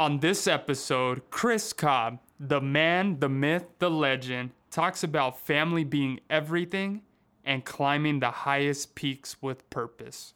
[0.00, 6.20] On this episode, Chris Cobb, the man, the myth, the legend, talks about family being
[6.30, 7.02] everything
[7.44, 10.34] and climbing the highest peaks with purpose.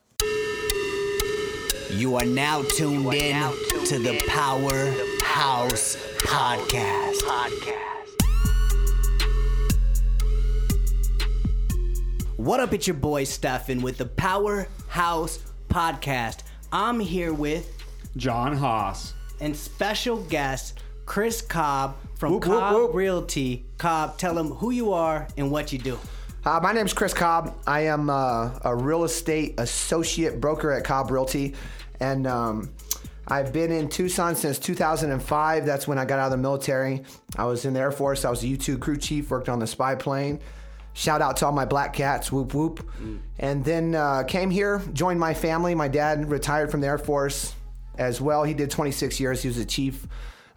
[1.90, 3.53] You are now tuned in
[3.85, 7.21] to the Powerhouse Podcast.
[12.37, 15.38] What up, it's your boy Stefan with the Powerhouse
[15.69, 16.41] Podcast.
[16.73, 17.80] I'm here with
[18.16, 19.15] John Haas.
[19.43, 22.95] And special guest Chris Cobb from Whoop, whoop, Cobb whoop.
[22.95, 23.65] Realty.
[23.77, 25.99] Cobb, tell them who you are and what you do.
[26.45, 27.57] Uh, my name is Chris Cobb.
[27.66, 31.55] I am uh, a real estate associate broker at Cobb Realty,
[32.01, 32.71] and um,
[33.29, 35.66] I've been in Tucson since 2005.
[35.66, 37.02] That's when I got out of the military.
[37.37, 38.24] I was in the Air Force.
[38.24, 40.41] I was a U-2 crew chief, worked on the spy plane.
[40.95, 42.88] Shout out to all my black cats, whoop whoop.
[43.38, 45.74] And then uh, came here, joined my family.
[45.74, 47.55] My dad retired from the Air Force
[48.02, 48.45] as well.
[48.45, 49.41] He did 26 years.
[49.42, 50.06] He was a chief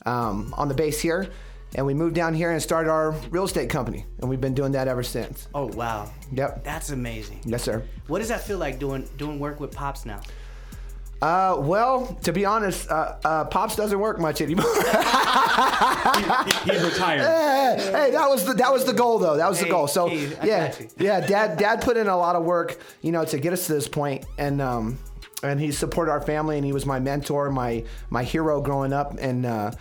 [0.05, 1.29] um, on the base here.
[1.75, 4.05] And we moved down here and started our real estate company.
[4.19, 5.47] And we've been doing that ever since.
[5.53, 6.63] Oh wow, Yep.
[6.63, 7.41] that's amazing.
[7.43, 7.83] Yes, sir.
[8.07, 10.21] What does that feel like doing doing work with Pops now?
[11.21, 14.65] Uh, well, to be honest, uh, uh, Pops doesn't work much anymore.
[16.65, 17.21] He, he's retired.
[17.21, 19.35] hey, hey, that was the that was the goal though.
[19.37, 19.87] That was the goal.
[19.87, 21.25] So hey, yeah, yeah.
[21.25, 23.87] Dad, Dad put in a lot of work, you know, to get us to this
[23.87, 24.99] point, and um,
[25.43, 29.15] and he supported our family, and he was my mentor, my my hero growing up,
[29.19, 29.71] and uh,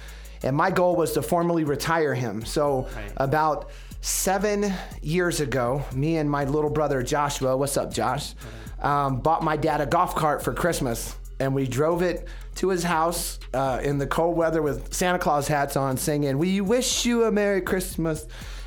[0.43, 2.45] and my goal was to formally retire him.
[2.45, 3.13] So Right.
[3.17, 8.35] about seven years ago, me and my little brother Joshua, what's up, Josh,
[8.83, 12.83] um, bought my dad a golf cart for Christmas, and we drove it to his
[12.85, 17.25] house uh, in the cold weather with Santa Claus hats on, singing "We wish you
[17.25, 18.27] a Merry Christmas."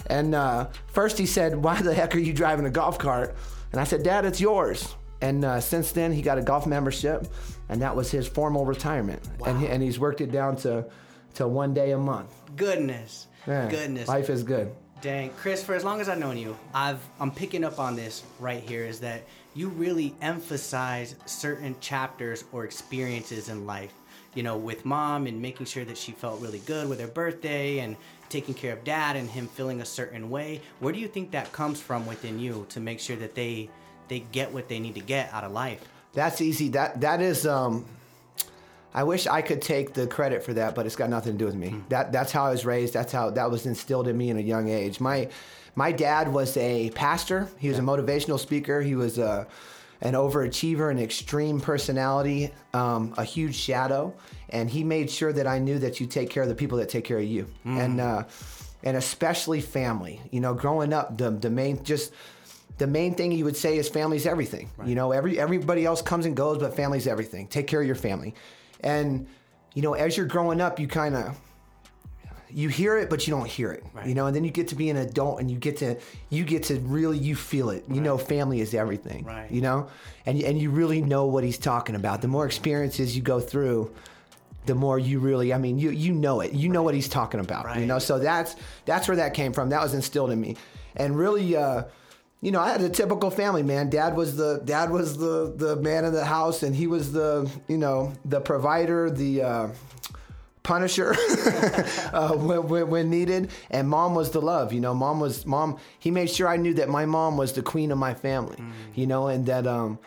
[0.09, 3.35] And uh, first he said, "Why the heck are you driving a golf cart?"
[3.72, 7.27] And I said, "Dad, it's yours." And uh, since then, he got a golf membership,
[7.69, 9.21] and that was his formal retirement.
[9.45, 10.85] And, he, and he's worked it down to
[11.35, 12.31] to one day a month.
[12.55, 14.07] Goodness, Yeah, goodness.
[14.07, 14.71] life is good.
[15.01, 18.23] Dang, Chris, for as long as I've known you, I've I'm picking up on this
[18.39, 19.22] right here is that
[19.53, 23.94] you really emphasize certain chapters or experiences in life.
[24.33, 27.79] You know, with mom and making sure that she felt really good with her birthday
[27.79, 27.95] and
[28.29, 30.61] taking care of dad and him feeling a certain way.
[30.79, 33.69] Where do you think that comes from within you to make sure that they
[34.07, 35.81] they get what they need to get out of life?
[36.13, 36.69] That's easy.
[36.69, 37.45] That that is.
[37.45, 37.85] Um,
[38.94, 41.45] I wish I could take the credit for that, but it's got nothing to do
[41.45, 41.75] with me.
[41.90, 42.94] That that's how I was raised.
[42.94, 45.00] That's how that was instilled in me in a young age.
[45.00, 45.29] My
[45.75, 47.47] my dad was a pastor.
[47.59, 48.81] He was a motivational speaker.
[48.81, 49.47] He was a
[50.01, 54.13] an overachiever, an extreme personality, um, a huge shadow,
[54.50, 56.89] and he made sure that I knew that you take care of the people that
[56.89, 58.24] take care of you, and uh,
[58.84, 60.22] and especially family.
[60.31, 62.13] You know, growing up, the the main just
[62.77, 64.69] the main thing he would say is family's everything.
[64.85, 67.47] You know, every everybody else comes and goes, but family's everything.
[67.47, 68.35] Take care of your family.
[68.81, 69.27] And
[69.73, 71.38] you know, as you're growing up, you kind of
[72.49, 73.83] you hear it, but you don't hear it.
[74.05, 75.97] You know, and then you get to be an adult, and you get to
[76.29, 77.83] you get to really you feel it.
[77.89, 79.25] You know, family is everything.
[79.25, 79.49] Right.
[79.51, 79.89] You know,
[80.25, 82.21] and and you really know what he's talking about.
[82.21, 83.91] The more experiences you go through.
[84.65, 86.51] The more you really, I mean, you you know it.
[86.51, 87.79] You know what he's talking about.
[87.79, 89.69] You know, so that's that's where that came from.
[89.69, 90.57] That was instilled in me,
[90.97, 91.83] and really, uh,
[92.42, 93.90] you know, I had a typical family man.
[93.90, 97.50] Dad was the dad was the the man in the house, and he was the
[97.68, 99.68] you know the provider, the uh,
[100.64, 101.16] punisher
[102.14, 103.50] uh, when, when, when needed.
[103.72, 104.72] And mom was the love.
[104.72, 105.80] You know, mom was mom.
[105.98, 108.58] He made sure I knew that my mom was the queen of my family.
[108.94, 109.98] You know, and that um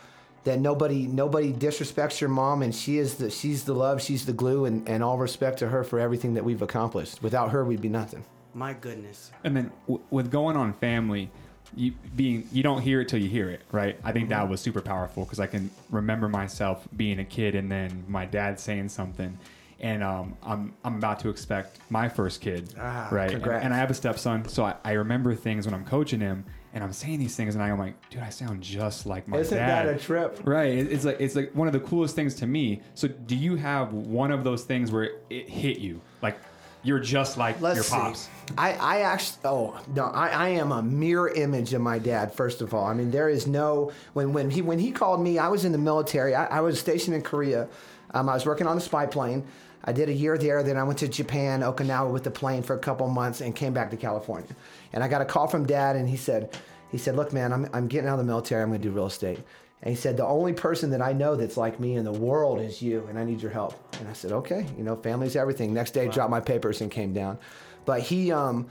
[0.43, 4.33] that nobody nobody disrespects your mom, and she is the she's the love, she's the
[4.33, 7.21] glue, and and all respect to her for everything that we've accomplished.
[7.21, 8.23] Without her, we'd be nothing.
[8.53, 9.31] My goodness.
[9.43, 11.29] And then w- with going on family,
[11.75, 13.97] you being you don't hear it till you hear it, right?
[14.03, 17.71] I think that was super powerful because I can remember myself being a kid and
[17.71, 19.37] then my dad saying something,
[19.79, 23.31] and um, I'm I'm about to expect my first kid, Ah, right?
[23.31, 26.45] And, and I have a stepson, so I, I remember things when I'm coaching him,
[26.73, 29.57] and I'm saying these things, and I'm like, dude, I sound just like my Isn't
[29.57, 29.87] dad.
[29.87, 30.41] that a trip?
[30.43, 30.73] Right.
[30.77, 32.81] It- It's like it's like one of the coolest things to me.
[32.95, 36.01] So do you have one of those things where it hit you?
[36.21, 36.37] Like
[36.83, 37.95] you're just like Let's your see.
[37.95, 38.29] pops.
[38.57, 42.33] I, I actually, oh no, I, I am a mirror image of my dad.
[42.33, 45.37] First of all, I mean there is no when when he when he called me,
[45.39, 46.35] I was in the military.
[46.35, 47.67] I, I was stationed in Korea.
[48.13, 49.45] Um, I was working on a spy plane.
[49.83, 50.61] I did a year there.
[50.63, 53.73] Then I went to Japan, Okinawa with the plane for a couple months, and came
[53.73, 54.49] back to California.
[54.93, 56.55] And I got a call from dad, and he said,
[56.91, 58.61] he said, look, man, I'm I'm getting out of the military.
[58.61, 59.39] I'm going to do real estate.
[59.83, 62.59] And he said, the only person that I know that's like me in the world
[62.59, 63.73] is you, and I need your help.
[63.99, 65.73] And I said, okay, you know, family's everything.
[65.73, 67.39] Next day, dropped my papers and came down.
[67.85, 68.69] But he, um,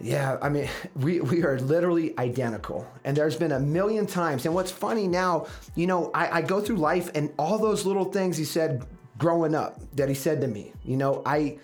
[0.00, 2.90] yeah, I mean, we, we are literally identical.
[3.04, 4.46] And there's been a million times.
[4.46, 5.46] And what's funny now,
[5.76, 8.84] you know, I, I go through life and all those little things he said
[9.18, 10.72] growing up that he said to me.
[10.84, 11.58] You know, I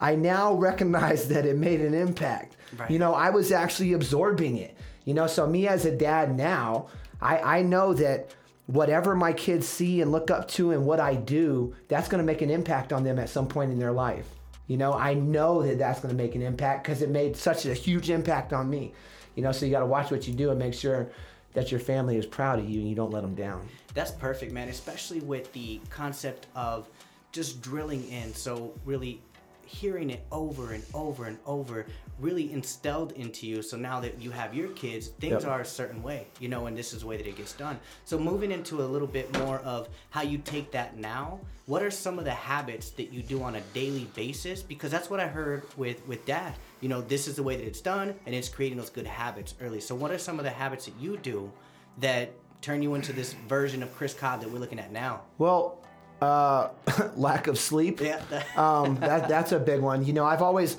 [0.00, 2.56] I now recognize that it made an impact.
[2.78, 2.90] Right.
[2.90, 4.78] You know, I was actually absorbing it.
[5.04, 6.86] You know, so me as a dad now,
[7.22, 8.34] I, I know that
[8.66, 12.26] whatever my kids see and look up to and what I do, that's going to
[12.26, 14.28] make an impact on them at some point in their life.
[14.66, 17.66] You know, I know that that's going to make an impact because it made such
[17.66, 18.92] a huge impact on me.
[19.34, 21.10] You know, so you got to watch what you do and make sure
[21.54, 23.68] that your family is proud of you and you don't let them down.
[23.94, 24.68] That's perfect, man.
[24.68, 26.88] Especially with the concept of
[27.32, 28.32] just drilling in.
[28.34, 29.20] So really
[29.72, 31.86] hearing it over and over and over
[32.18, 33.62] really instilled into you.
[33.62, 35.46] So now that you have your kids, things Yep.
[35.46, 37.80] are a certain way, you know, and this is the way that it gets done.
[38.04, 41.40] So moving into a little bit more of how you take that now.
[41.66, 44.62] What are some of the habits that you do on a daily basis?
[44.62, 46.54] Because that's what I heard with with dad.
[46.80, 49.54] You know, this is the way that it's done, and it's creating those good habits
[49.60, 49.80] early.
[49.80, 51.50] So what are some of the habits that you do
[51.98, 55.22] that turn you into this version of Chris Cobb that we're looking at now?
[55.38, 55.81] Well,
[56.22, 56.68] uh,
[57.16, 58.00] lack of sleep.
[58.00, 58.22] Yeah.
[58.56, 60.04] um, that that's a big one.
[60.04, 60.76] You know, I've always,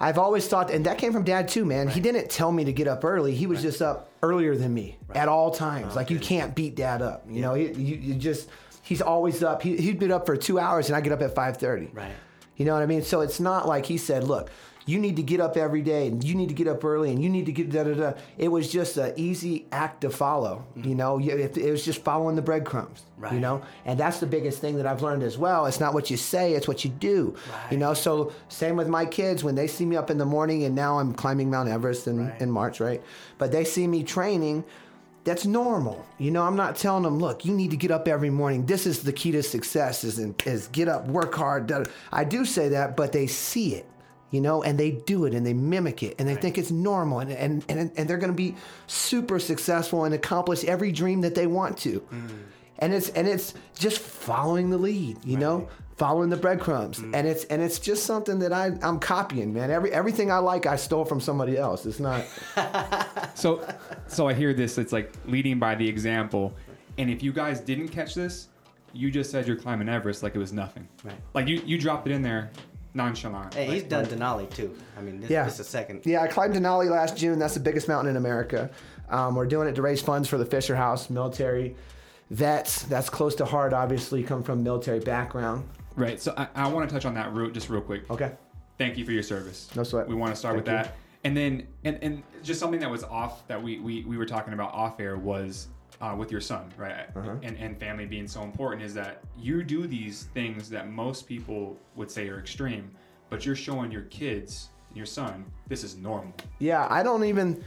[0.00, 1.88] I've always thought, and that came from Dad too, man.
[1.88, 3.34] He didn't tell me to get up early.
[3.34, 5.94] He was just up earlier than me at all times.
[5.94, 7.24] like you can't beat Dad up.
[7.28, 8.48] You know, he, you, you just
[8.82, 9.62] he's always up.
[9.62, 11.90] He, he'd been up for two hours, and I get up at five thirty.
[11.92, 12.12] Right.
[12.56, 13.02] You know what I mean?
[13.02, 14.50] So it's not like he said, look.
[14.88, 17.22] You need to get up every day, and you need to get up early, and
[17.22, 18.12] you need to get da da da.
[18.38, 20.64] It was just an easy act to follow.
[20.76, 20.88] Mm-hmm.
[20.88, 23.02] You know, it, was just following the breadcrumbs.
[23.32, 25.66] You know, and that's the biggest thing that I've learned as well.
[25.66, 27.34] It's not what you say, it's what you do.
[27.50, 27.72] Right.
[27.72, 30.64] You know, so same with my kids when they see me up in the morning
[30.64, 32.40] and now I'm climbing Mount Everest in, Right.
[32.40, 33.02] in March, right?
[33.36, 34.64] But they see me training,
[35.24, 36.06] that's normal.
[36.18, 38.66] You know, I'm not telling them, look, you need to get up every morning.
[38.66, 41.70] This is the key to success is, is get up, work hard.
[42.12, 43.86] I do say that, but they see it.
[44.30, 47.20] You know, and they do it and they mimic it and they think it's normal
[47.20, 48.54] and, and, and, and they're going to be
[48.86, 52.28] super successful and accomplish every dream that they want to mm.
[52.78, 55.66] and it's and it's just following the lead you know
[55.96, 57.10] following the breadcrumbs mm.
[57.14, 60.66] and it's and it's just something that I, i'm copying man every everything i like
[60.66, 62.24] i stole from somebody else it's not
[63.38, 63.64] So,
[64.08, 64.78] so I hear this.
[64.78, 66.52] It's like leading by the example.
[66.98, 68.48] And if you guys didn't catch this,
[68.92, 70.88] you just said you're climbing Everest like it was nothing.
[71.04, 71.14] Right.
[71.34, 72.50] Like you, you dropped it in there
[72.98, 73.54] nonchalant.
[73.54, 74.76] Hey, he's Like, done Denali too.
[74.98, 76.04] I mean, this, yeah this is a second.
[76.04, 78.68] yeah i climbed denali last june that's the biggest mountain in america
[79.08, 81.74] um, we're doing it to raise funds for the fisher house military
[82.30, 85.66] vets that's close to heart obviously come from military background
[85.96, 86.20] Right.
[86.20, 88.08] So I, I want to touch on that route just real quick.
[88.10, 88.32] okay
[88.78, 89.68] Thank you for your service.
[89.74, 90.06] No sweat.
[90.06, 90.82] We want to start Thank with you.
[90.84, 90.96] that.
[91.24, 94.52] And then, and, and just something that was off that we, we, we were talking
[94.54, 95.66] about off air was
[96.00, 97.06] uh, with your son, right?
[97.16, 97.36] Uh-huh.
[97.42, 101.76] And, and family being so important is that you do these things that most people
[101.96, 102.90] would say are extreme,
[103.30, 106.32] but you're showing your kids, your son, this is normal.
[106.60, 107.62] Yeah, I don't even,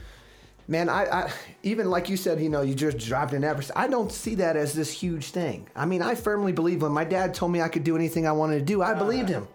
[0.66, 0.88] man.
[0.88, 1.32] I, I
[1.62, 3.70] even like you said, you know, you just dropped in Everest.
[3.76, 5.68] I don't see that as this huge thing.
[5.76, 8.32] I mean, I firmly believe when my dad told me I could do anything I
[8.32, 9.46] wanted to do, I believed him,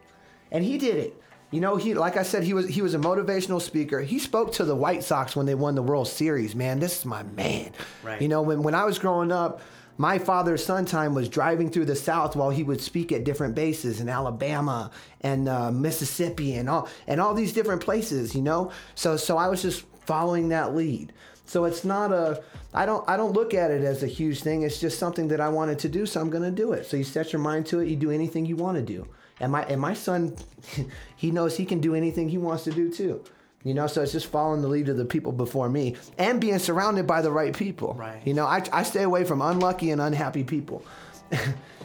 [0.52, 1.22] and he did it.
[1.52, 4.02] You know, he like I said, he was he was a motivational speaker.
[4.02, 6.56] He spoke to the White Sox when they won the World Series.
[6.56, 7.72] Man, this is my man.
[8.04, 8.22] Right.
[8.22, 9.62] You know, when when I was growing up.
[10.00, 13.56] My father's son time was driving through the South while he would speak at different
[13.56, 14.92] bases in Alabama
[15.22, 18.72] and uh, Mississippi and all and all these different places, you know.
[18.94, 21.14] So so I was just following that lead.
[21.46, 22.44] So it's not a
[22.76, 24.62] I don't I don't look at it as a huge thing.
[24.62, 26.86] It's just something that I wanted to do, so I'm going to do it.
[26.86, 27.88] So you set your mind to it.
[27.88, 29.08] You do anything you want to do.
[29.40, 30.36] And my and my son,
[31.16, 33.24] he knows he can do anything he wants to do too.
[33.64, 36.60] You know, so it's just following the lead of the people before me and being
[36.60, 37.96] surrounded by the right people.
[37.96, 38.22] Right.
[38.26, 40.86] You know, I, I stay away from unlucky and unhappy people.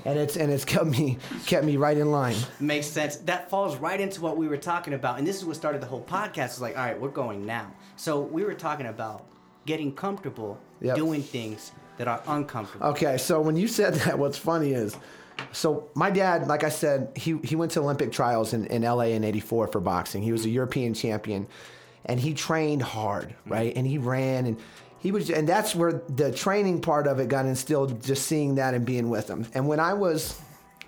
[0.05, 2.37] and it's and it's kept me kept me right in line.
[2.61, 3.17] Makes sense.
[3.17, 5.87] That falls right into what we were talking about, and this is what started the
[5.87, 6.45] whole podcast.
[6.45, 7.73] It's like, all right, we're going now.
[7.97, 9.25] So we were talking about
[9.67, 10.97] getting comfortable Yep.
[10.97, 12.87] doing things that are uncomfortable.
[12.89, 14.97] Okay, so when you said that, what's funny is,
[15.53, 19.07] so my dad, like I said, he he went to Olympic trials in, in LA
[19.07, 20.23] in '84 for boxing.
[20.23, 21.47] He was a European champion,
[22.05, 23.53] and he trained hard, mm-hmm.
[23.53, 23.77] right?
[23.77, 24.61] And he ran, and
[24.99, 28.03] he was, and that's where the training part of it got instilled.
[28.03, 29.47] Just seeing that and being with him.
[29.55, 30.41] And when I was,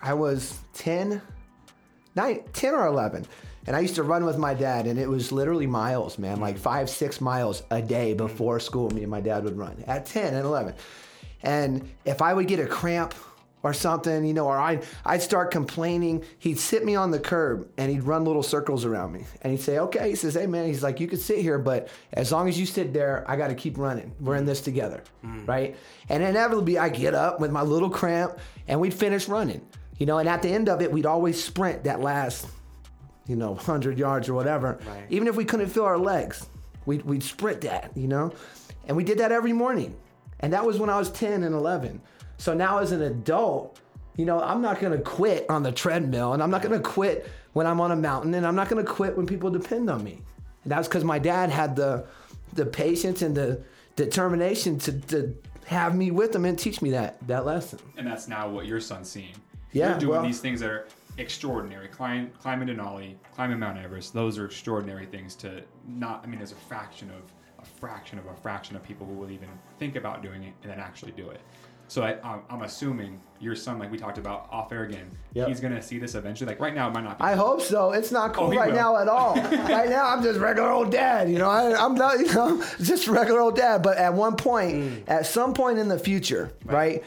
[0.02, 1.20] I was 10,
[2.14, 3.26] nine, 10 or 11.
[3.66, 6.56] And I used to run with my dad, and it was literally miles, man, like
[6.56, 6.64] mm-hmm.
[6.64, 8.18] five, six miles a day mm-hmm.
[8.18, 8.90] before school.
[8.90, 10.74] Me and my dad would run at 10 and 11.
[11.42, 13.14] And if I would get a cramp
[13.64, 17.68] or something, you know, or I'd, I'd start complaining, he'd sit me on the curb
[17.78, 19.24] and he'd run little circles around me.
[19.40, 21.88] And he'd say, okay, he says, hey, man, he's like, you could sit here, but
[22.12, 24.12] as long as you sit there, I got to keep running.
[24.20, 25.48] We're in this together, mm.
[25.48, 25.76] right?
[26.10, 29.66] And inevitably, I get up with my little cramp and we'd finish running,
[29.98, 32.46] you know, and at the end of it, we'd always sprint that last
[33.26, 34.78] you know, 100 yards or whatever.
[34.86, 35.06] Right.
[35.08, 36.46] Even if we couldn't feel our legs,
[36.84, 38.34] we'd, we'd sprint that, you know?
[38.86, 39.96] And we did that every morning.
[40.40, 42.02] And that was when I was 10 and 11.
[42.44, 43.80] So now as an adult,
[44.16, 47.66] You know, I'm not gonna quit on the treadmill, and I'm not gonna quit when
[47.66, 50.20] I'm on a mountain, and I'm not gonna quit when people depend on me.
[50.62, 52.04] And that's because my dad had the
[52.52, 53.60] the patience and the
[53.96, 55.34] determination to, to
[55.66, 57.80] have me with him and teach me that that lesson.
[57.96, 59.34] And that's now what your son's seeing.
[59.72, 60.86] Yeah, You're doing well- these things that are
[61.18, 61.88] extraordinary.
[61.88, 64.14] Climb, climbing Denali, climbing Mount Everest.
[64.14, 66.20] Those are extraordinary things to not.
[66.22, 67.22] I mean, there's a fraction of
[67.58, 69.48] a fraction of a fraction of people who will even
[69.80, 71.40] think about doing it and then actually do it.
[71.88, 75.48] So I, I'm, I'm assuming your son, like we talked about off air again, Yep.
[75.48, 76.48] he's gonna see this eventually.
[76.48, 77.24] Like right now, it might not be.
[77.24, 77.92] I hope so.
[77.92, 78.76] It's not cool Oh, right will.
[78.76, 79.34] now at all.
[79.42, 81.28] right now, I'm just regular old dad.
[81.30, 82.18] You know, I, I'm not.
[82.24, 83.82] You know, just regular old dad.
[83.82, 85.02] But at one point, Mm.
[85.08, 87.04] at some point in the future, right.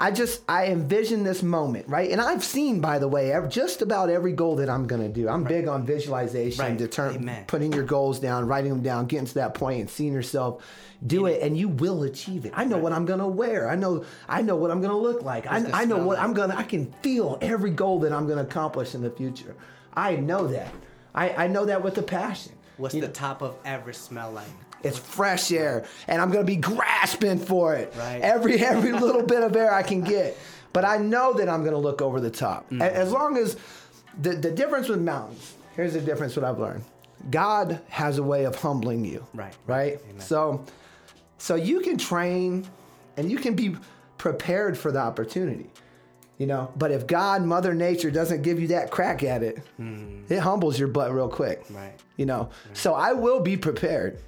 [0.00, 2.10] I just I envision this moment, right?
[2.10, 5.28] And I've seen, by the way, just about every goal that I'm gonna do.
[5.28, 6.76] I'm big on visualization, Right.
[6.76, 7.44] deter- Amen.
[7.48, 10.62] putting your goals down, writing them down, getting to that point, and seeing yourself
[11.04, 12.52] do it, and you will achieve it.
[12.54, 13.68] I know what I'm gonna wear.
[13.68, 15.46] I know I know what I'm gonna look like.
[15.46, 16.24] I, I know what like?
[16.24, 16.54] I'm gonna.
[16.56, 19.54] I can feel every goal that I'm gonna accomplish in the future.
[19.94, 20.72] I know that.
[21.14, 22.52] I, I know that with a passion.
[22.76, 24.46] What's You the know, top of Everest smell like?
[24.82, 27.92] It's fresh air, and I'm gonna be grasping for it.
[27.98, 28.20] Right.
[28.22, 30.36] Every every little bit of air I can get.
[30.72, 32.68] But I know that I'm gonna look over the top.
[32.70, 32.82] Mm.
[32.82, 33.56] A- As long as
[34.20, 35.54] the the difference with mountains.
[35.74, 36.34] Here's the difference.
[36.36, 36.84] What I've learned.
[37.30, 39.26] God has a way of humbling you.
[39.34, 39.54] Right.
[39.66, 39.98] Right.
[40.08, 40.20] Amen.
[40.20, 40.64] So,
[41.38, 42.66] so you can train,
[43.16, 43.76] and you can be
[44.18, 45.70] prepared for the opportunity.
[46.38, 49.58] You know, but if God, Mother Nature, doesn't give you that crack at it,
[50.28, 51.64] it humbles your butt real quick.
[51.70, 51.94] Right.
[52.16, 54.20] You know, so I will be prepared.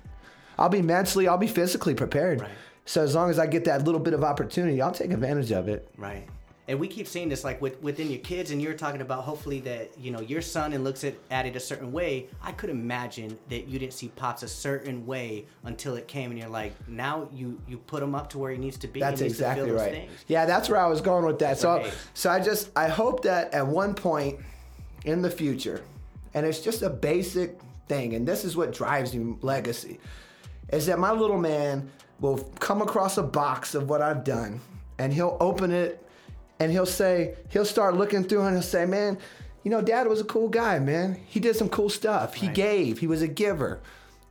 [0.61, 2.43] I'll be mentally, I'll be physically prepared.
[2.43, 2.51] Right.
[2.85, 5.69] So as long as I get that little bit of opportunity, I'll take advantage of
[5.69, 5.89] it.
[5.97, 6.29] Right.
[6.69, 9.59] And we keep seeing this like with, within your kids, and you're talking about hopefully
[9.61, 12.29] that you know your son and looks at, at it a certain way.
[12.43, 16.39] I could imagine that you didn't see pops a certain way until it came, and
[16.39, 19.01] you're like, now you you put him up to where he needs to be.
[19.01, 19.91] That's exactly right.
[19.91, 20.13] things.
[20.29, 21.59] Yeah, that's where I was going with that.
[21.59, 21.93] So, Right.
[22.15, 24.39] so I just I hope that at one point
[25.05, 25.83] in the future,
[26.35, 29.99] and it's just a basic thing, and this is what drives me legacy,
[30.73, 34.61] is that my little man will come across a box of what I've done,
[34.99, 36.07] and he'll open it,
[36.59, 39.19] and he'll say he'll start looking through, and he'll say, man.
[39.63, 41.21] You know, dad was a cool guy, man.
[41.27, 42.33] He did some cool stuff.
[42.33, 42.55] He Right.
[42.57, 42.99] gave.
[42.99, 43.81] He was a giver.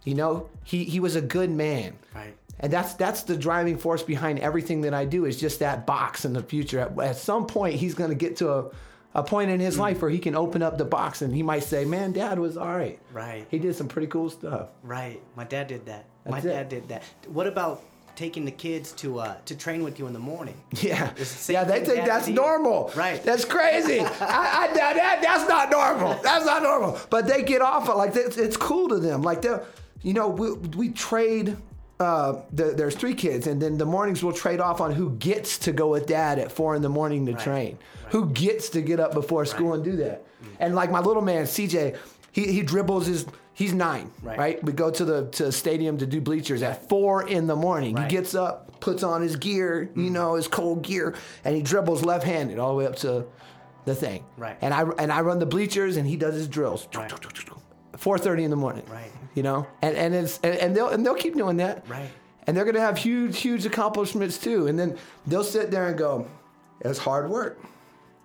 [0.04, 1.94] You know, he, he was a good man.
[2.16, 2.36] Right.
[2.60, 6.26] And that's that's the driving force behind everything that I do is just that box
[6.26, 6.80] in the future.
[6.80, 8.66] At, at some point, he's going to get to a,
[9.14, 9.82] a point in his Mm.
[9.82, 12.58] life where he can open up the box and he might say, "Man, Dad was
[12.58, 12.98] all right.
[13.14, 13.46] Right.
[13.52, 15.22] He did some pretty cool stuff." Right.
[15.36, 16.06] My dad did that.
[16.32, 16.44] My it.
[16.44, 17.04] dad did that.
[17.28, 17.84] What about
[18.16, 20.56] taking the kids to uh to train with you in the morning?
[20.82, 21.64] Yeah, the yeah.
[21.64, 22.48] They think that's did to you.
[22.48, 22.92] normal.
[22.96, 23.22] Right.
[23.24, 24.00] That's crazy.
[24.02, 24.06] I,
[24.70, 26.20] I, that, that- that's not normal.
[26.22, 27.00] That's not normal.
[27.10, 29.22] But they get off it like it's, it's cool to them.
[29.22, 29.58] Like they,
[30.02, 31.56] you know, we we trade.
[32.02, 35.58] Uh, the, there's three kids, and then the mornings we'll trade off on who gets
[35.58, 37.78] to go with dad at four in the morning to train,
[38.12, 40.24] who gets to get up before school and do that.
[40.62, 41.98] And like my little man CJ,
[42.32, 43.26] he he dribbles his.
[43.60, 44.40] He's nine, Right.
[44.40, 44.64] right?
[44.64, 47.94] We go to the to the stadium to do bleachers at four in the morning.
[47.94, 48.10] Right.
[48.10, 50.12] He gets up, puts on his gear, you mm.
[50.12, 51.14] know, his cold gear,
[51.44, 53.26] and he dribbles left-handed all the way up to
[53.84, 54.24] the thing.
[54.38, 54.58] Right.
[54.62, 56.88] And I and I run the bleachers, and he does his drills.
[56.96, 57.12] Right.
[57.98, 58.86] Four thirty in the morning.
[58.90, 59.12] Right.
[59.36, 61.86] You know, and and it's and, and they'll and they'll keep doing that.
[61.90, 62.10] Right.
[62.48, 64.68] And they're gonna have huge huge accomplishments too.
[64.68, 64.98] And then
[65.28, 66.30] they'll sit there and go,
[66.80, 67.60] "It's hard work."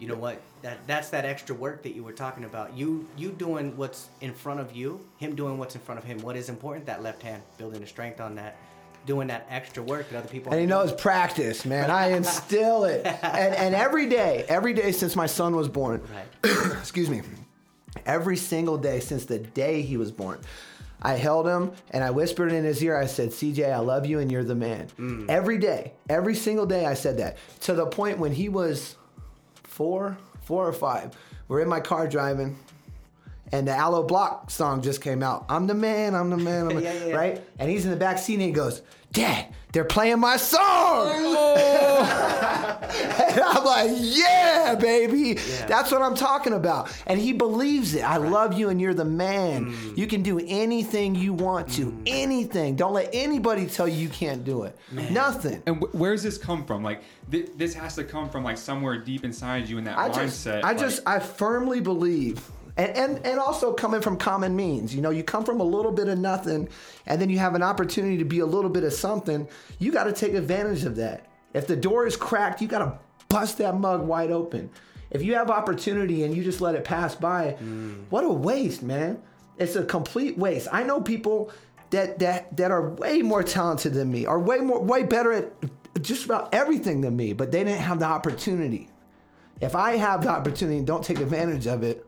[0.05, 0.43] You know what?
[0.61, 2.77] That that's that extra work that you were talking about.
[2.77, 6.19] You you doing what's in front of you, him doing what's in front of him.
[6.21, 6.85] What is important?
[6.85, 8.57] That left hand, building the strength on that,
[9.07, 10.53] doing that extra work that other people.
[10.53, 11.01] And he knows doing.
[11.01, 11.91] practice, man.
[11.91, 13.07] I instill it.
[13.23, 16.03] And, and every day, every day since my son was born,
[16.45, 16.55] Right.
[16.79, 17.23] excuse me,
[18.05, 20.39] every single day since the day he was born,
[21.03, 24.19] I held him and I whispered in his ear, I said, CJ, I love you
[24.21, 24.89] and you're the man.
[24.99, 25.29] Mm.
[25.29, 27.37] Every day, every single day I said that.
[27.63, 28.97] To the point when he was
[29.75, 31.17] four, four or five,
[31.49, 32.57] we're in my car driving.
[33.55, 35.45] And the Aloe Blacc song just came out.
[35.49, 37.15] I'm the man, I'm the man, I'm the Yeah, yeah, yeah.
[37.15, 37.41] right?
[37.61, 38.83] And he's in the back seat and he goes,
[39.13, 41.07] Dad, they're playing my song.
[41.09, 41.29] and
[43.41, 45.35] I'm like, yeah, baby.
[45.69, 46.91] That's what I'm talking about.
[47.07, 48.03] And he believes it.
[48.03, 49.67] I love you and you're the man.
[49.67, 49.99] Mm.
[49.99, 51.97] You can do anything you want to.
[52.07, 52.75] Anything.
[52.75, 54.77] Don't let anybody tell you you can't do it.
[54.91, 55.63] Nothing.
[55.67, 56.83] And wh- where's this come from?
[56.83, 60.09] Like th- this has to come from like somewhere deep inside you in that I
[60.09, 60.65] just, mindset.
[60.65, 64.95] I like- just, I firmly believe, and, and and also coming from common means.
[64.95, 66.69] You know, you come from a little bit of nothing,
[67.07, 69.49] and then you have an opportunity to be a little bit of something.
[69.79, 71.27] You got to take advantage of that.
[71.53, 74.71] If the door is cracked, you got to bust that mug wide open.
[75.11, 78.05] If you have opportunity and you just let it pass by, mm.
[78.11, 79.23] what a waste, man!
[79.59, 80.67] It's a complete waste.
[80.73, 81.53] I know people
[81.91, 85.53] that that that are way more talented than me, are way more, way better at
[86.03, 88.89] just about everything than me, but they didn't have the opportunity.
[89.61, 92.05] if I have the opportunity and don't take advantage of it,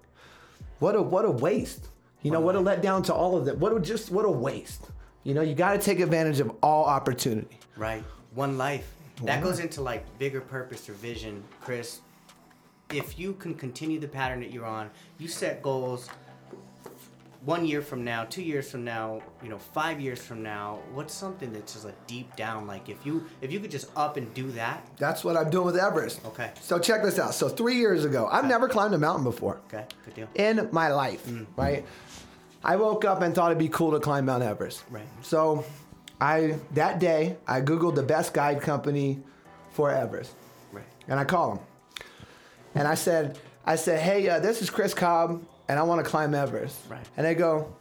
[0.79, 1.89] what a what a waste.
[2.23, 3.59] You know, what a letdown to all of that.
[3.59, 4.89] What a just what a waste.
[5.23, 7.59] You know, you got to take advantage of all opportunity.
[7.77, 8.05] Right.
[8.35, 8.93] One life.
[9.23, 12.01] That goes into like bigger purpose or vision, Chris.
[12.93, 16.09] If you can continue the pattern that you're on, you set goals
[17.47, 21.15] one year from now, two years from now, you know, five years from now, what's
[21.15, 24.33] something that's just like deep down, like if you if you could just up and
[24.35, 26.21] do that, That's what I'm doing with Everest.
[26.27, 26.51] Okay.
[26.61, 27.33] So check this out.
[27.35, 29.61] So three years ago, I've never climbed a mountain before.
[29.69, 30.29] okay, good deal.
[30.35, 31.27] in my life,
[31.57, 31.87] right?
[32.65, 34.83] I woke up and thought it'd be cool to climb Mount Everest.
[34.91, 35.07] Right.
[35.23, 35.65] So,
[36.21, 39.21] I that day I googled the best guide company
[39.71, 40.33] for Everest,
[40.73, 40.85] Right.
[41.07, 41.65] and I called them,
[42.75, 46.09] and I said, I said, hey, uh, this is Chris Cobb, and I want to
[46.09, 46.79] climb Everest.
[46.89, 47.07] Right.
[47.17, 47.75] And they go,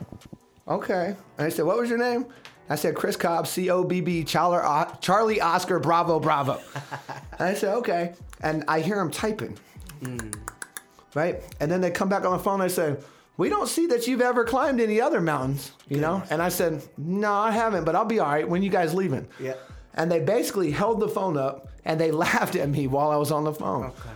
[0.67, 1.15] okay.
[1.37, 2.25] And I said, what was your name?
[2.69, 6.59] I said, Chris Cobb, C O B B, Charlie Oscar, Bravo, Bravo.
[7.39, 8.13] and I said, okay.
[8.41, 9.57] And I hear them typing
[10.05, 10.29] hmm.
[11.13, 11.41] right?
[11.59, 12.95] And then they come back on the phone and they say,
[13.37, 16.23] "We don't see that you've ever climbed any other mountains," you know.
[16.29, 19.27] And I said, "No, I haven't, but I'll be all right when you guys leaving."
[19.39, 19.55] Yeah.
[19.93, 23.31] And they basically held the phone up and they laughed at me while I was
[23.31, 23.85] on the phone.
[23.85, 24.09] Okay.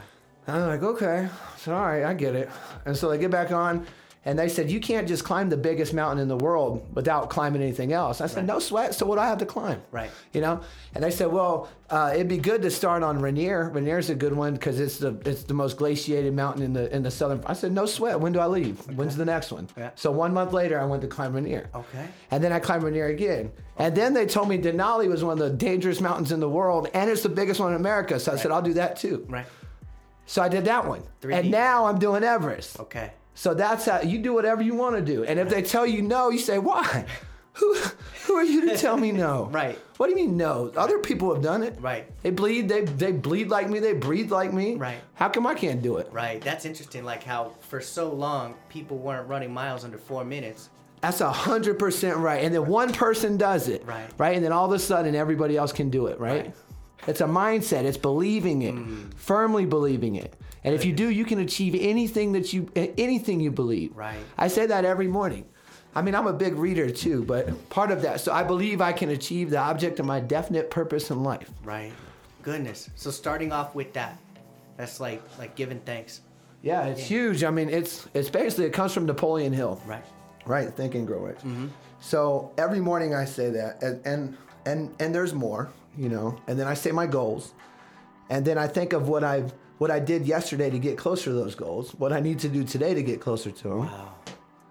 [0.49, 2.49] And I'm like, "Okay, so all right, I get it."
[2.85, 3.85] And so they get back on.
[4.25, 7.61] And they said, You can't just climb the biggest mountain in the world without climbing
[7.61, 8.19] anything else.
[8.19, 8.45] I said, Right.
[8.45, 8.93] No sweat.
[8.93, 9.81] So, what do I have to climb?
[9.91, 10.11] Right.
[10.33, 10.61] You know?
[10.93, 13.69] And they said, Well, uh, it'd be good to start on Rainier.
[13.69, 17.01] Rainier's a good one because it's the it's the most glaciated mountain in the in
[17.01, 17.41] the southern.
[17.45, 18.19] I said, No sweat.
[18.19, 18.79] When do I leave?
[18.95, 19.69] When's the next one?
[19.77, 19.91] Yeah.
[19.95, 21.69] So, one month later, I went to climb Rainier.
[21.73, 22.05] Okay.
[22.29, 23.53] And then I climbed Rainier again.
[23.77, 26.89] And then they told me Denali was one of the dangerous mountains in the world
[26.93, 28.19] and it's the biggest one in America.
[28.19, 29.25] So, I said, I'll do that too.
[29.29, 29.45] Right.
[30.29, 31.01] So, I did that one.
[31.21, 32.79] Three and now I'm doing Everest.
[32.79, 33.11] Okay.
[33.33, 35.23] So that's how you do whatever you want to do.
[35.23, 37.05] And if they tell you no, you say, why?
[37.53, 37.73] Who,
[38.25, 39.45] who are you to tell me no?
[39.51, 39.79] Right.
[39.97, 40.71] What do you mean no?
[40.77, 41.75] Other people have done it.
[41.81, 42.05] Right.
[42.21, 42.69] They bleed.
[42.69, 43.79] They they bleed like me.
[43.79, 44.75] They breathe like me.
[44.75, 44.99] Right.
[45.15, 46.09] How come I can't do it?
[46.11, 46.39] Right.
[46.41, 47.03] That's interesting.
[47.03, 50.69] Like how for so long people weren't running miles under four minutes.
[51.01, 52.43] That's a hundred percent right.
[52.43, 53.85] And then one person does it.
[53.85, 54.09] Right.
[54.17, 54.35] Right.
[54.35, 56.19] And then all of a sudden everybody else can do it.
[56.19, 56.45] Right.
[56.45, 56.55] Right.
[57.07, 57.83] It's a mindset.
[57.85, 59.13] It's believing it, Mm.
[59.15, 60.35] firmly believing it.
[60.63, 63.95] And if you do, you can achieve anything that you anything you believe.
[63.95, 64.19] Right.
[64.37, 65.45] I say that every morning.
[65.95, 68.19] I mean, I'm a big reader too, but part of that.
[68.21, 71.49] So I believe I can achieve the object of my definite purpose in life.
[71.63, 71.91] Right.
[72.43, 72.89] Goodness.
[72.95, 74.19] So starting off with that,
[74.77, 76.21] that's like like giving thanks.
[76.61, 77.43] Yeah, it's huge.
[77.45, 79.81] I mean, it's it's basically it comes from Napoleon Hill.
[79.87, 80.03] Right.
[80.45, 81.37] Right, think and grow rich.
[82.01, 86.39] So every morning I say that, and, and and and there's more, you know.
[86.47, 87.53] And then I say my goals,
[88.29, 91.33] and then I think of what I've what I did yesterday to get closer to
[91.33, 93.79] those goals, what I need to do today to get closer to them.
[93.79, 94.15] Wow.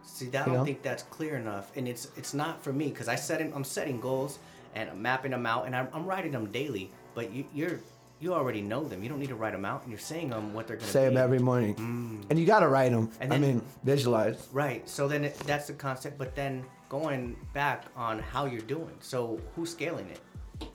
[0.03, 0.65] See, I don't know?
[0.65, 4.01] think that's clear enough, and it's it's not for me because I set I'm setting
[4.01, 4.39] goals
[4.75, 6.91] and I'm mapping them out, and I'm, I'm writing them daily.
[7.15, 7.81] But you, you're
[8.21, 9.03] you already know them.
[9.03, 11.09] You don't need to write them out, and you're saying them what they're gonna Say
[11.09, 11.15] be.
[11.15, 12.31] them every morning, mm.
[12.31, 13.11] and you got to write them.
[13.21, 14.49] And I mean, visualize.
[14.53, 14.89] Right.
[14.89, 16.19] So then it, that's the concept.
[16.19, 18.97] But then going back on how you're doing.
[19.01, 20.21] So who's scaling it?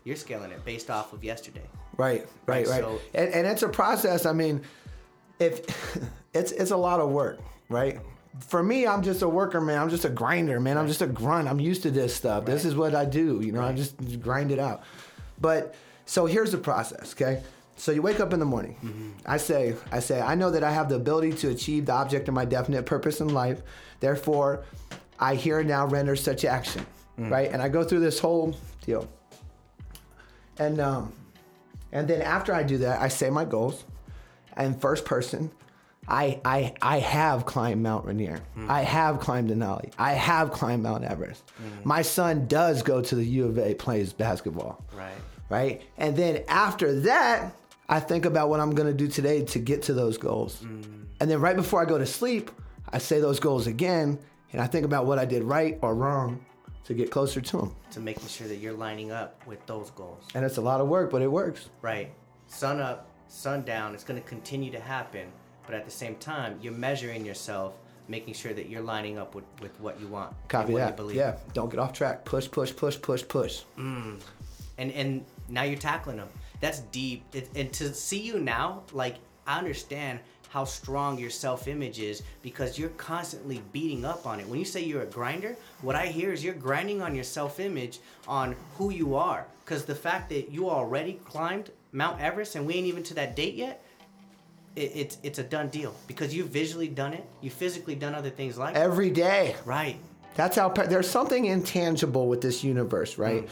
[0.03, 1.61] You're scaling it based off of yesterday.
[1.97, 2.81] Right, right, Right, right.
[2.81, 4.25] so- and, and it's a process.
[4.25, 4.61] I mean,
[5.39, 5.65] if
[6.33, 7.99] it's it's a lot of work, right?
[8.47, 9.79] For me, I'm just a worker, man.
[9.79, 10.77] I'm just a grinder, man.
[10.77, 11.47] I'm just a grunt.
[11.47, 12.45] I'm used to this stuff.
[12.45, 13.41] This is what I do.
[13.43, 13.75] You know, I Right.
[13.75, 14.81] just, just grind it out.
[15.39, 17.43] But so here's the process, okay?
[17.75, 18.75] So you wake up in the morning.
[18.83, 19.09] Mm-hmm.
[19.27, 22.27] I say, I say, I know that I have the ability to achieve the object
[22.27, 23.61] of my definite purpose in life.
[23.99, 24.63] Therefore,
[25.19, 26.85] I here and now render such action,
[27.19, 27.29] Mm.
[27.29, 27.51] right?
[27.51, 29.07] And I go through this whole deal.
[30.59, 31.13] And um,
[31.91, 33.85] and then after I do that, I say my goals.
[34.55, 35.51] And first person,
[36.07, 38.39] I I I have climbed Mount Rainier.
[38.55, 38.69] Hmm.
[38.69, 39.91] I have climbed Denali.
[39.97, 41.43] I have climbed Mount Everest.
[41.57, 41.87] Hmm.
[41.87, 44.83] My son does go to the U of A plays basketball.
[44.95, 45.13] Right.
[45.49, 45.81] Right?
[45.97, 47.55] And then after that,
[47.89, 50.59] I think about what I'm gonna do today to get to those goals.
[50.59, 50.81] Hmm.
[51.19, 52.51] And then right before I go to sleep,
[52.91, 54.19] I say those goals again,
[54.51, 56.43] and I think about what I did right or wrong
[56.85, 57.75] to get closer to them.
[57.91, 60.23] To making sure that you're lining up with those goals.
[60.35, 61.69] And it's a lot of work, but it works.
[61.81, 62.11] Right.
[62.47, 63.93] Sun up, sun down.
[63.93, 65.27] It's going to continue to happen.
[65.65, 67.73] But at the same time, you're measuring yourself,
[68.07, 70.35] making sure that you're lining up with, with what you want.
[70.49, 70.89] Copy what that.
[70.89, 71.15] You believe.
[71.15, 72.25] Yeah, don't get off track.
[72.25, 73.61] Push, push, push, push, push.
[73.77, 74.19] Mm.
[74.77, 76.27] and and now you're tackling them.
[76.59, 77.23] That's deep.
[77.33, 79.15] It, and to see you now, like
[79.47, 80.19] I understand
[80.53, 84.47] how strong your self-image is because you're constantly beating up on it.
[84.47, 87.97] When you say you're a grinder, what I hear is you're grinding on your self-image
[88.27, 89.47] on who you are.
[89.65, 93.35] Because the fact that you already climbed Mount Everest and we ain't even to that
[93.35, 93.83] date yet,
[94.75, 97.25] it, it's it's a done deal because you've visually done it.
[97.41, 98.75] You've physically done other things like.
[98.75, 99.55] Every day.
[99.65, 99.97] Right.
[100.35, 103.45] That's how there's something intangible with this universe, right?
[103.45, 103.49] Mm.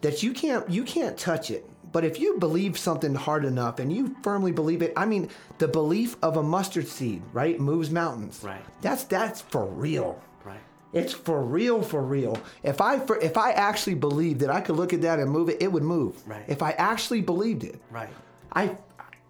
[0.00, 1.68] That you can't you can't touch it.
[1.90, 5.68] But if you believe something hard enough and you firmly believe it, I mean, the
[5.68, 8.40] belief of a mustard seed, right, moves mountains.
[8.44, 8.60] Right.
[8.82, 10.20] That's that's for real.
[10.44, 10.60] Right.
[10.92, 12.38] It's for real, for real.
[12.62, 15.48] If I for, if I actually believed that I could look at that and move
[15.48, 16.26] it, it would move.
[16.26, 16.44] Right.
[16.46, 17.80] If I actually believed it.
[17.90, 18.10] Right.
[18.52, 18.76] I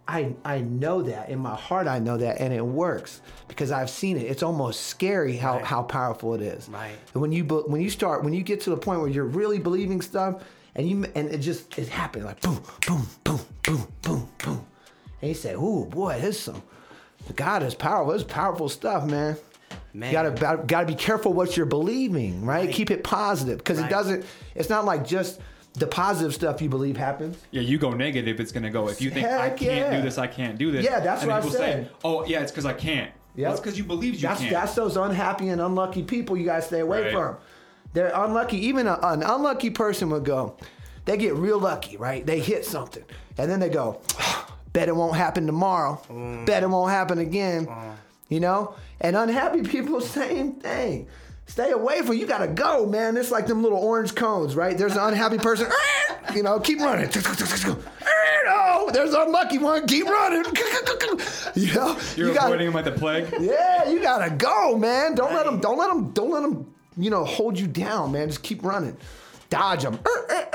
[0.09, 3.91] I I know that in my heart I know that and it works because I've
[3.91, 4.23] seen it.
[4.25, 5.65] It's almost scary how, Right.
[5.65, 6.69] how powerful it is.
[6.69, 6.97] Right.
[7.13, 9.59] And when you when you start when you get to the point where you're really
[9.61, 10.43] believing stuff
[10.75, 14.67] and you and it just it happened like boom boom boom boom boom boom.
[15.21, 16.63] And you say, "Ooh, boy, this is some
[17.35, 18.13] God is powerful.
[18.15, 19.37] It's powerful stuff, man."
[19.95, 20.11] Man.
[20.11, 22.67] You gotta gotta be careful what you're believing, right?
[22.67, 22.75] Right.
[22.75, 23.87] Keep it positive because Right.
[23.87, 24.25] it doesn't.
[24.55, 25.41] It's not like just
[25.75, 27.37] the positive stuff you believe happens.
[27.51, 28.89] Yeah, you go negative, it's gonna go.
[28.89, 29.61] If you think I can't
[29.93, 29.97] yeah.
[29.97, 30.85] do this, I can't do this.
[30.85, 31.87] Yeah, that's and what then I people said.
[31.87, 33.45] say, "Oh, yeah, it's because I can't." Yep.
[33.45, 34.53] Well, it's because you believe you that's can't.
[34.53, 37.13] that's those unhappy and unlucky people you guys stay away Right.
[37.13, 37.37] from.
[37.93, 38.59] They're unlucky.
[38.67, 40.57] Even a, an unlucky person would go.
[41.05, 42.25] They get real lucky, right?
[42.25, 43.05] They hit something,
[43.39, 44.01] and then they go,
[44.73, 46.01] "Bet it won't happen tomorrow.
[46.09, 46.45] Mm.
[46.47, 47.97] Bet it won't happen again." Uh.
[48.29, 48.75] You know.
[49.01, 51.09] And unhappy people, same thing.
[51.47, 52.17] Stay away from.
[52.17, 53.17] You gotta go, man.
[53.17, 54.77] It's like them little orange cones, right?
[54.77, 55.69] There's an unhappy person.
[56.21, 56.35] Ah!
[56.35, 57.09] You know, keep running.
[58.51, 59.87] Oh, there's an unlucky one.
[59.87, 60.45] Keep running.
[61.55, 63.29] You know, You're you avoiding them like the plague.
[63.41, 65.15] yeah, you gotta go, man.
[65.15, 65.61] Don't let them.
[65.61, 66.11] Don't let them.
[66.13, 66.75] Don't let them.
[66.99, 68.29] You know, hold you down, man.
[68.29, 68.97] Just keep running.
[69.51, 69.99] Dodge them.
[70.07, 70.49] Er, er,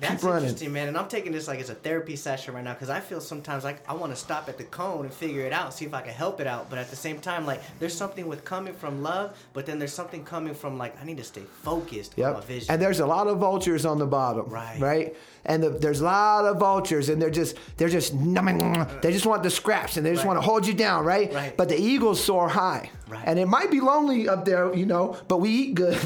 [0.00, 0.44] That's keep running.
[0.44, 0.88] interesting, man.
[0.88, 3.64] And I'm taking this like it's a therapy session right now because I feel sometimes
[3.64, 6.02] like I want to stop at the cone and figure it out, see if I
[6.02, 6.68] can help it out.
[6.68, 9.92] But at the same time, like there's something with coming from love, but then there's
[9.94, 12.70] something coming from like I need to stay focused on my vision.
[12.72, 14.46] And there's a lot of vultures on the bottom.
[14.48, 14.78] Right.
[14.80, 15.16] Right.
[15.48, 18.58] And the, there's a lot of vultures, and they're just they're just numbing.
[19.00, 20.28] They just want the scraps, and they just Right.
[20.34, 21.32] want to hold you down, right?
[21.32, 21.56] Right.
[21.56, 22.90] But the eagles soar high.
[23.08, 23.22] Right.
[23.24, 25.96] And it might be lonely up there, you know, but we eat good.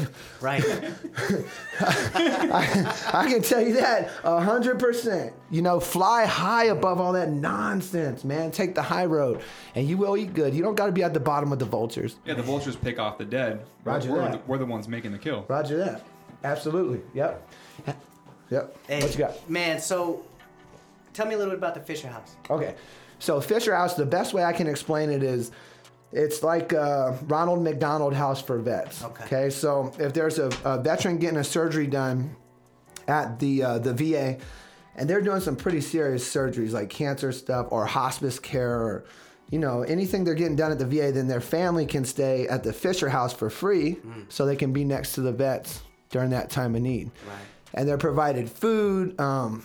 [0.41, 0.63] right.
[1.79, 5.33] I can tell you that a hundred percent.
[5.49, 8.51] You know, fly high above all that nonsense, man.
[8.51, 9.41] Take the high road,
[9.75, 10.53] and you will eat good.
[10.53, 12.15] You don't got to be at the bottom of the vultures.
[12.25, 13.65] Yeah, the vultures pick off the dead.
[13.83, 14.31] Roger we're, that.
[14.31, 15.45] The, we're the ones making the kill.
[15.47, 16.05] Roger that.
[16.43, 17.01] Absolutely.
[17.13, 17.49] Yep.
[18.49, 18.77] Yep.
[18.87, 19.49] Hey, what you got?
[19.49, 19.79] man?
[19.79, 20.25] So,
[21.13, 22.35] tell me a little bit about the Fisher House.
[22.49, 22.75] Okay.
[23.19, 25.51] So Fisher House, the best way I can explain it is
[26.11, 29.03] it's like uh, Ronald McDonald House for vets.
[29.03, 29.49] Okay.
[29.51, 32.35] So if there's a, a veteran getting a surgery done
[33.07, 34.37] at the uh, the VA,
[34.95, 39.05] and they're doing some pretty serious surgeries like cancer stuff or hospice care or
[39.49, 42.63] you know anything they're getting done at the VA, then their family can stay at
[42.63, 43.97] the Fisher House for free,
[44.29, 47.11] so they can be next to the vets during that time of need.
[47.27, 47.37] Right.
[47.73, 49.19] And they're provided food.
[49.19, 49.63] Um,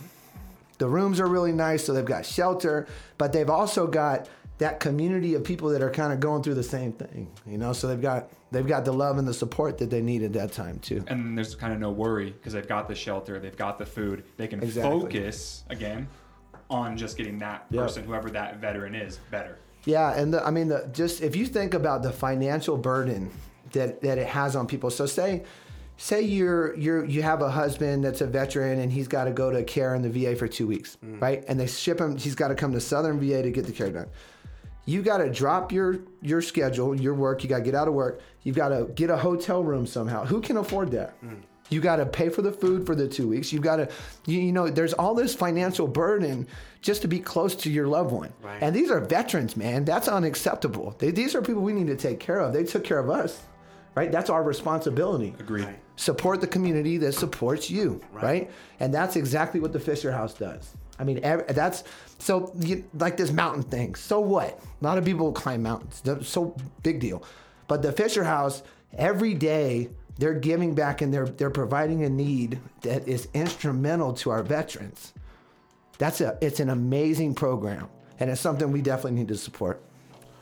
[0.79, 2.87] the rooms are really nice, so they've got shelter,
[3.19, 6.63] but they've also got that community of people that are kind of going through the
[6.63, 7.73] same thing, you know.
[7.73, 10.53] So they've got they've got the love and the support that they need at that
[10.53, 11.05] time too.
[11.09, 14.25] And there's kind of no worry because they've got the shelter, they've got the food.
[14.37, 15.01] They can Exactly.
[15.01, 16.09] focus again
[16.71, 17.83] on just getting that Yep.
[17.83, 19.59] person, whoever that veteran is, better.
[19.85, 23.31] Yeah, and the, I mean, the, just if you think about the financial burden
[23.73, 24.91] that that it has on people.
[24.91, 25.45] So say,
[25.97, 29.51] say you're you're you have a husband that's a veteran and he's got to go
[29.51, 31.21] to care in the VA for two weeks, mm.
[31.21, 31.45] right?
[31.49, 32.17] And they ship him.
[32.17, 34.09] He's got to come to Southern VA to get the care done.
[34.87, 37.43] You got to drop your your schedule, your work.
[37.43, 38.21] You got to get out of work.
[38.45, 40.25] You've got to get a hotel room somehow.
[40.25, 41.21] Who can afford that?
[41.23, 41.43] Mm.
[41.69, 43.53] You got to pay for the food for the two weeks.
[43.53, 43.89] You've got to,
[44.27, 46.47] you, you know, there's all this financial burden
[46.81, 48.33] just to be close to your loved one.
[48.41, 48.63] Right.
[48.63, 49.85] And these are veterans, man.
[49.85, 50.95] That's unacceptable.
[50.99, 52.53] They, these are people we need to take care of.
[52.53, 53.43] They took care of us,
[53.97, 54.13] right?
[54.13, 55.35] That's our responsibility.
[55.41, 55.65] Agreed.
[55.65, 55.79] Right.
[55.97, 58.49] Support the community that supports you, right?
[58.79, 60.77] And that's exactly what the Fisher House does.
[60.99, 61.85] I mean, that's
[62.19, 63.95] so you, like this mountain thing.
[63.95, 64.59] So what?
[64.81, 66.03] A lot of people climb mountains.
[66.27, 67.23] So big deal.
[67.69, 68.63] But the Fisher House,
[68.97, 74.31] every day they're giving back and they're they're providing a need that is instrumental to
[74.31, 75.13] our veterans.
[75.99, 79.83] That's a it's an amazing program, and it's something we definitely need to support.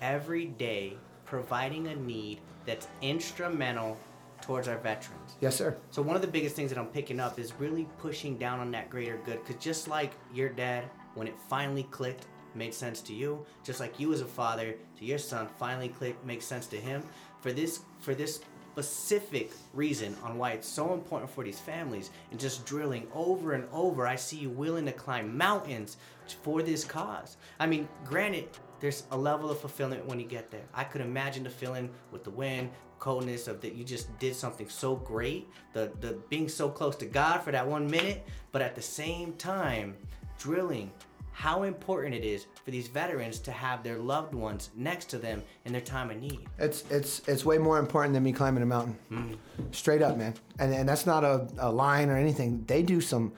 [0.01, 3.97] Every day, providing a need that's instrumental
[4.45, 5.37] towards our veterans.
[5.41, 5.77] Yes, sir.
[5.91, 8.71] So one of the biggest things that I'm picking up is really pushing down on
[8.73, 9.43] that greater good.
[9.45, 13.45] Because just like your dad, when it finally clicked, made sense to you.
[13.65, 17.03] Just like you as a father to your son finally clicked, makes sense to him.
[17.41, 18.41] For this, for this
[18.75, 23.65] specific reason on why it's so important for these families and just drilling over and
[23.73, 25.97] over, I see you willing to climb mountains
[26.43, 27.39] for this cause.
[27.59, 28.49] I mean, granted,
[28.81, 30.65] there's a level of fulfillment when you get there.
[30.75, 32.71] I could imagine the feeling with the wind,
[33.05, 37.05] coldness of that you just did something so great, the the being so close to
[37.05, 39.95] God for that one minute, but at the same time,
[40.39, 40.91] drilling
[41.33, 45.43] how important it is for these veterans to have their loved ones next to them
[45.67, 46.41] in their time of need.
[46.59, 48.97] It's it's it's way more important than me climbing a mountain.
[49.13, 49.35] Mm-hmm.
[49.73, 50.33] Straight up, man.
[50.59, 52.65] And and that's not a, a line or anything.
[52.67, 53.33] They do some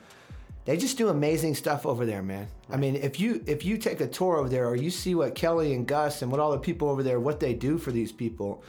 [0.63, 2.47] they just do amazing stuff over there, man.
[2.69, 5.35] I mean, if you if you take a tour over there or you see what
[5.35, 8.13] Kelly and Gus and what all the people over there what they do for these
[8.13, 8.63] people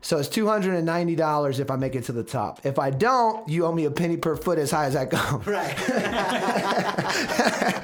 [0.00, 2.60] So it's two hundred and ninety dollars if I make it to the top.
[2.64, 5.42] If I don't, you owe me a penny per foot as high as I go.
[5.46, 5.74] Right.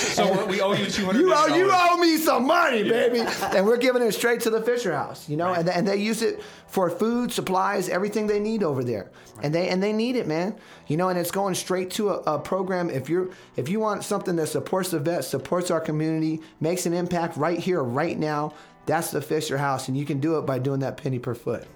[0.00, 1.20] So we owe you two hundred.
[1.20, 3.20] You owe you owe me some money, baby.
[3.20, 6.22] and we're giving it straight to the Fisher House, you know, and, and they use
[6.22, 9.10] it for food, supplies, everything they need over there,
[9.42, 10.56] and they and they need it, man.
[10.88, 12.90] You know, and it's going straight to a, a program.
[12.90, 16.92] If you're if you want something that supports the vets, supports our community, makes an
[16.92, 18.54] impact right here, right now,
[18.86, 21.66] that's the Fisher House, and you can do it by doing that penny per foot.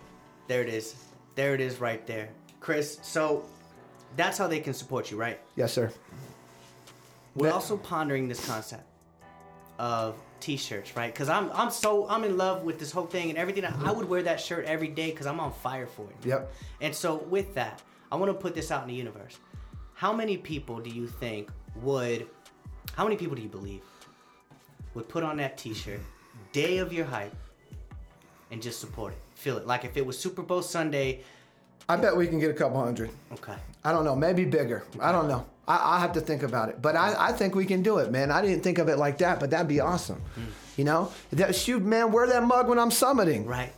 [0.48, 0.94] there it is.
[1.34, 2.28] There it is right there.
[2.60, 3.44] Chris, so
[4.16, 5.40] that's how they can support you, right?
[5.56, 5.90] Yes, sir.
[7.34, 8.84] We're That- also pondering this concept
[9.78, 11.12] of t-shirts, right?
[11.12, 13.64] Because I'm I'm so I'm in love with this whole thing and everything.
[13.64, 16.16] I would wear that shirt every day because I'm on fire for it.
[16.26, 16.52] Yep.
[16.80, 19.38] And so with that, I want to put this out in the universe.
[19.94, 21.50] How many people do you think
[21.82, 22.28] would?
[22.94, 23.82] How many people do you believe
[24.94, 26.00] would put on that T-shirt
[26.52, 27.34] day of your hype
[28.52, 29.18] and just support it?
[29.34, 31.24] Feel it like if it was Super Bowl Sunday.
[31.88, 33.10] I bet we can get a couple hundred.
[33.32, 33.54] Okay.
[33.84, 34.84] I don't know, maybe bigger.
[35.00, 35.46] I don't know.
[35.68, 36.80] I, I have to think about it.
[36.80, 38.30] But I, I think we can do it, man.
[38.30, 40.20] I didn't think of it like that, but that'd be awesome.
[40.34, 40.44] Hmm.
[40.76, 41.12] You know?
[41.30, 43.46] That, shoot, man, wear that mug when I'm summiting.
[43.46, 43.72] Right.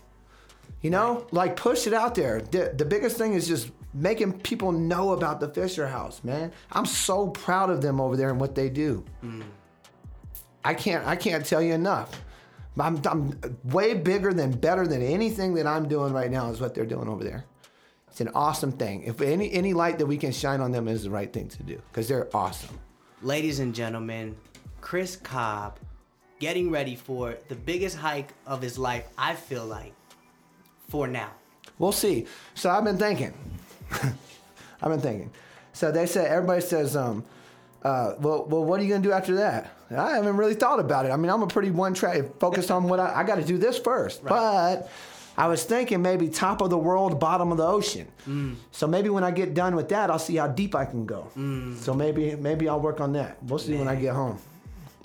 [0.83, 1.27] You know?
[1.33, 2.41] Like, push it out there.
[2.41, 6.53] The, the biggest thing is just making people know about the Fisher House, man.
[6.71, 9.05] I'm so proud of them over there and what they do.
[9.21, 9.43] Hmm.
[10.65, 12.21] I can't I can't tell you enough.
[12.79, 16.75] I'm, I'm way bigger than better than anything that I'm doing right now is what
[16.75, 17.45] they're doing over there.
[18.17, 19.03] It's an awesome thing.
[19.03, 21.63] If any any light that we can shine on them is the right thing to
[21.63, 22.81] do because they're awesome.
[23.21, 24.35] Ladies and gentlemen,
[24.81, 25.79] Chris Cobb
[26.39, 29.93] getting ready for the biggest hike of his life, I feel like,
[30.89, 31.31] for now.
[31.79, 32.25] We'll see.
[32.55, 33.35] So I've been thinking.
[33.93, 35.31] I've been thinking.
[35.75, 37.23] So they say everybody says, um,
[37.83, 39.77] uh, well, well, what are you gonna do after that?
[39.95, 41.11] I haven't really thought about it.
[41.11, 43.59] I mean, I'm a pretty one track focused on what I, I got to do
[43.59, 44.25] this first.
[44.25, 44.89] But
[45.37, 48.07] I was thinking maybe top of the world, bottom of the ocean.
[48.73, 51.29] So maybe when I get done with that, I'll see how deep I can go.
[51.81, 53.43] So maybe maybe I'll work on that.
[53.43, 54.39] We'll see when I get home.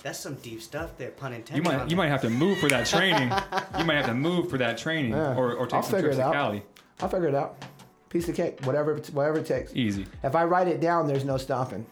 [0.02, 1.64] That's some deep stuff there, pun intended.
[1.64, 3.30] You might you might have to move for that training.
[3.78, 5.36] you might have to move for that training, Yeah.
[5.36, 6.32] or, or take I'll some figure trips it to out.
[6.32, 6.62] Cali.
[7.00, 7.62] I'll figure it out.
[8.08, 9.72] Piece of cake, whatever it- whatever it takes.
[9.76, 10.06] Easy.
[10.24, 11.86] If I write it down, there's no stopping.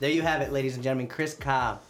[0.00, 1.08] There you have it, ladies and gentlemen.
[1.08, 1.80] Chris Cobb,